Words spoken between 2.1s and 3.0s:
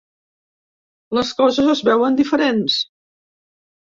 diferents.